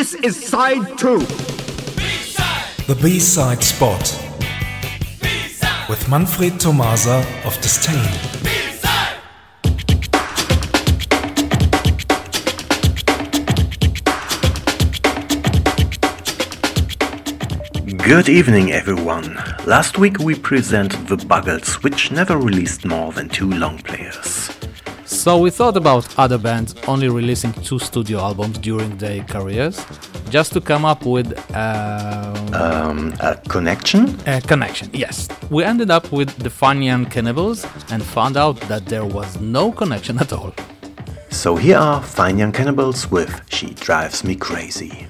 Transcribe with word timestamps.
This 0.00 0.14
is 0.14 0.46
side 0.48 0.96
two. 0.96 1.18
The 2.88 2.98
B-side 3.02 3.62
spot 3.62 4.00
with 5.90 6.08
Manfred 6.08 6.58
Tomasa 6.58 7.18
of 7.44 7.54
Disdain. 7.60 8.10
Good 17.98 18.30
evening, 18.30 18.72
everyone. 18.72 19.34
Last 19.66 19.98
week 19.98 20.18
we 20.18 20.34
presented 20.34 21.08
the 21.08 21.16
Buggles, 21.16 21.82
which 21.84 22.10
never 22.10 22.38
released 22.38 22.86
more 22.86 23.12
than 23.12 23.28
two 23.28 23.50
long 23.50 23.76
players. 23.76 24.29
So 25.20 25.36
we 25.36 25.50
thought 25.50 25.76
about 25.76 26.06
other 26.18 26.38
bands 26.38 26.74
only 26.88 27.10
releasing 27.10 27.52
two 27.62 27.78
studio 27.78 28.20
albums 28.20 28.56
during 28.56 28.96
their 28.96 29.22
careers, 29.24 29.76
just 30.30 30.54
to 30.54 30.62
come 30.62 30.86
up 30.86 31.04
with 31.04 31.28
um, 31.54 32.54
Um, 32.54 33.12
a 33.20 33.36
connection? 33.48 34.16
a 34.26 34.40
connection. 34.40 34.88
Yes, 34.94 35.28
we 35.50 35.62
ended 35.62 35.90
up 35.90 36.10
with 36.10 36.30
the 36.38 36.48
Fine 36.48 36.80
Young 36.82 37.04
Cannibals 37.04 37.66
and 37.92 38.02
found 38.02 38.38
out 38.38 38.58
that 38.68 38.86
there 38.86 39.04
was 39.04 39.38
no 39.40 39.70
connection 39.70 40.18
at 40.18 40.32
all. 40.32 40.54
So 41.28 41.54
here 41.54 41.76
are 41.76 42.00
Fine 42.02 42.38
Young 42.38 42.52
Cannibals 42.52 43.10
with 43.10 43.30
She 43.50 43.74
Drives 43.74 44.24
Me 44.24 44.34
Crazy. 44.34 45.06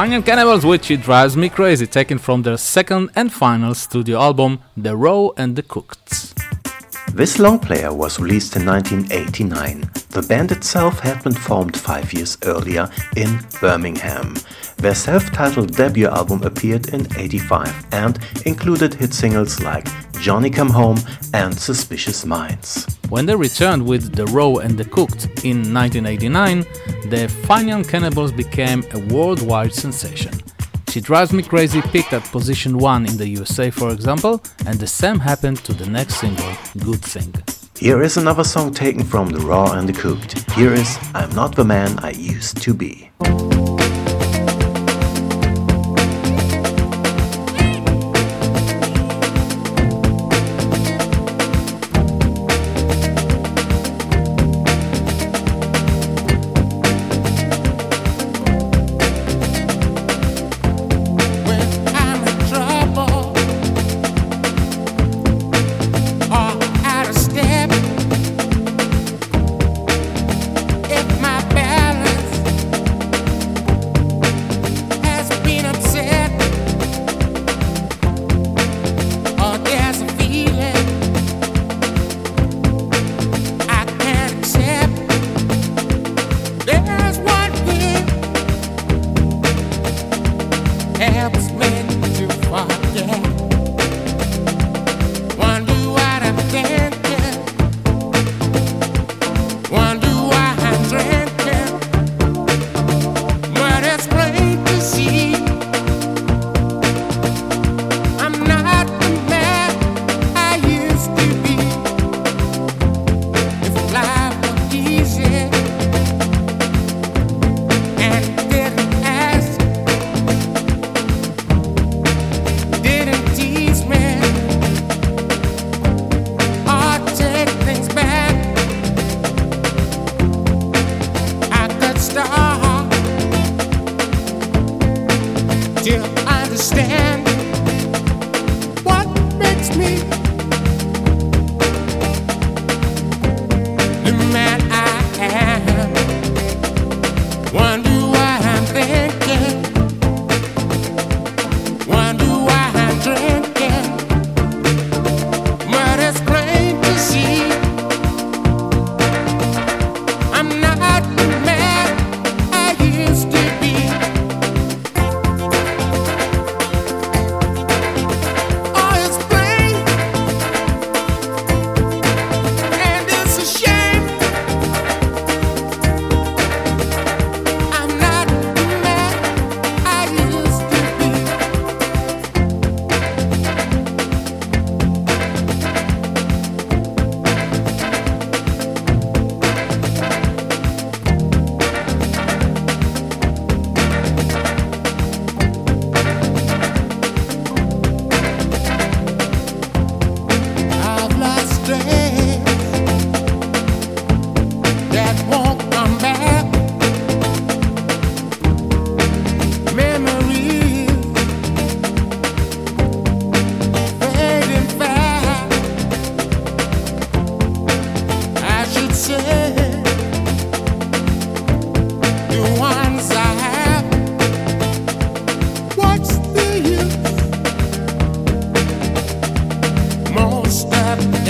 Fine 0.00 0.12
Young 0.12 0.22
Cannibals, 0.22 0.64
which 0.64 0.90
it 0.90 1.02
drives 1.02 1.36
me 1.36 1.50
crazy, 1.50 1.86
taken 1.86 2.16
from 2.16 2.40
their 2.40 2.56
second 2.56 3.10
and 3.14 3.30
final 3.30 3.74
studio 3.74 4.18
album, 4.18 4.60
The 4.74 4.96
Raw 4.96 5.28
and 5.36 5.56
the 5.56 5.62
Cooked. 5.62 6.49
This 7.12 7.38
long 7.38 7.58
player 7.58 7.92
was 7.92 8.20
released 8.20 8.56
in 8.56 8.64
1989. 8.64 9.90
The 10.10 10.22
band 10.22 10.52
itself 10.52 11.00
had 11.00 11.22
been 11.24 11.34
formed 11.34 11.76
five 11.76 12.12
years 12.12 12.38
earlier 12.44 12.88
in 13.16 13.40
Birmingham. 13.60 14.36
Their 14.76 14.94
self-titled 14.94 15.76
debut 15.76 16.06
album 16.06 16.42
appeared 16.44 16.88
in 16.94 17.06
85 17.16 17.86
and 17.92 18.18
included 18.46 18.94
hit 18.94 19.12
singles 19.12 19.60
like 19.60 19.88
Johnny 20.20 20.50
Come 20.50 20.70
Home 20.70 20.98
and 21.34 21.52
Suspicious 21.58 22.24
Minds. 22.24 22.86
When 23.08 23.26
they 23.26 23.34
returned 23.34 23.84
with 23.84 24.14
The 24.14 24.26
Raw 24.26 24.56
and 24.56 24.78
the 24.78 24.84
Cooked 24.84 25.26
in 25.44 25.74
1989, 25.74 26.60
the 27.10 27.28
Fine 27.46 27.68
Young 27.68 27.84
Cannibals 27.84 28.30
became 28.30 28.84
a 28.94 29.00
worldwide 29.12 29.74
sensation. 29.74 30.32
She 30.90 31.00
Drives 31.00 31.32
Me 31.32 31.44
Crazy 31.44 31.80
peaked 31.82 32.12
at 32.12 32.24
position 32.32 32.76
1 32.76 33.06
in 33.06 33.16
the 33.16 33.28
USA, 33.28 33.70
for 33.70 33.92
example, 33.92 34.42
and 34.66 34.76
the 34.80 34.88
same 34.88 35.20
happened 35.20 35.58
to 35.58 35.72
the 35.72 35.86
next 35.86 36.16
single, 36.16 36.52
Good 36.78 37.00
Thing. 37.00 37.32
Here 37.78 38.02
is 38.02 38.16
another 38.16 38.42
song 38.42 38.74
taken 38.74 39.04
from 39.04 39.28
The 39.28 39.38
Raw 39.38 39.70
and 39.74 39.88
the 39.88 39.92
Cooked. 39.92 40.50
Here 40.50 40.74
is 40.74 40.98
I'm 41.14 41.30
Not 41.30 41.54
the 41.54 41.64
Man 41.64 41.96
I 42.00 42.10
Used 42.10 42.60
to 42.62 42.74
Be. 42.74 43.08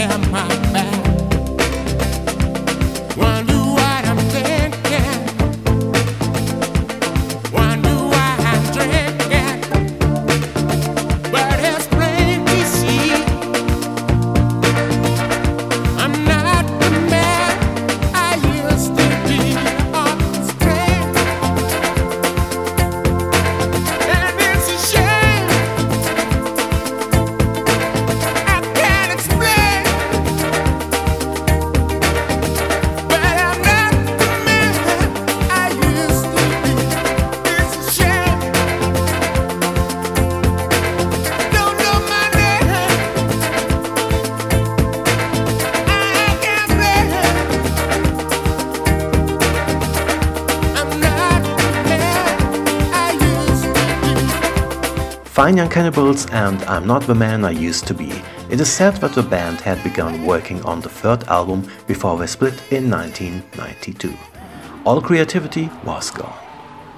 am 0.00 0.34
I? 0.34 0.79
Fine 55.30 55.58
Young 55.58 55.70
Cannibals 55.70 56.26
and 56.32 56.60
I'm 56.64 56.88
Not 56.88 57.02
the 57.02 57.14
Man 57.14 57.44
I 57.44 57.52
Used 57.52 57.86
to 57.86 57.94
Be. 57.94 58.10
It 58.50 58.60
is 58.60 58.68
said 58.68 58.96
that 58.96 59.12
the 59.12 59.22
band 59.22 59.60
had 59.60 59.80
begun 59.84 60.26
working 60.26 60.60
on 60.64 60.80
the 60.80 60.88
third 60.88 61.22
album 61.28 61.70
before 61.86 62.18
they 62.18 62.26
split 62.26 62.60
in 62.72 62.90
1992. 62.90 64.12
All 64.84 65.00
creativity 65.00 65.70
was 65.84 66.10
gone. 66.10 66.36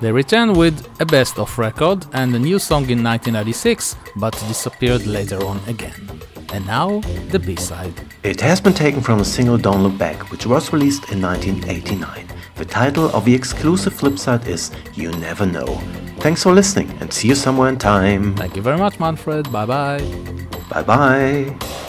They 0.01 0.11
returned 0.11 0.57
with 0.57 0.89
a 0.99 1.05
best 1.05 1.39
of 1.39 1.59
record 1.59 2.07
and 2.15 2.35
a 2.35 2.39
new 2.39 2.59
song 2.59 2.89
in 2.89 3.05
1996, 3.05 3.97
but 4.17 4.33
disappeared 4.49 5.07
later 5.07 5.45
on 5.45 5.61
again. 5.67 6.23
And 6.55 6.67
now, 6.67 7.01
the 7.29 7.39
B 7.39 7.55
side. 7.57 7.93
It 8.23 8.41
has 8.41 8.62
been 8.62 8.73
taken 8.73 9.03
from 9.03 9.19
the 9.19 9.27
single 9.27 9.59
Don't 9.59 9.83
Look 9.83 9.99
Back, 9.99 10.31
which 10.31 10.47
was 10.47 10.73
released 10.73 11.12
in 11.12 11.21
1989. 11.21 12.29
The 12.57 12.65
title 12.65 13.11
of 13.15 13.27
the 13.27 13.35
exclusive 13.35 13.93
flip 13.93 14.19
side 14.19 14.49
is 14.49 14.71
You 14.95 15.11
Never 15.12 15.45
Know. 15.45 15.83
Thanks 16.23 16.45
for 16.45 16.52
listening 16.52 16.88
and 17.00 17.12
see 17.12 17.26
you 17.26 17.35
somewhere 17.35 17.69
in 17.69 17.79
time. 17.79 18.37
Thank 18.37 18.55
you 18.55 18.62
very 18.62 18.79
much, 18.79 19.00
Manfred. 19.00 19.50
Bye 19.50 19.67
bye. 19.67 19.99
Bye 20.71 20.83
bye. 20.85 21.88